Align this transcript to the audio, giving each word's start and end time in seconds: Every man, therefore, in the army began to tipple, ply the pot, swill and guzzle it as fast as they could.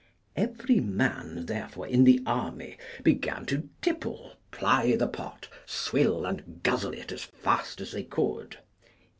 Every 0.35 0.79
man, 0.79 1.45
therefore, 1.45 1.85
in 1.85 2.05
the 2.05 2.23
army 2.25 2.75
began 3.03 3.45
to 3.45 3.69
tipple, 3.83 4.31
ply 4.49 4.95
the 4.95 5.07
pot, 5.07 5.47
swill 5.67 6.25
and 6.25 6.63
guzzle 6.63 6.93
it 6.95 7.11
as 7.11 7.23
fast 7.23 7.79
as 7.81 7.91
they 7.91 8.05
could. 8.05 8.57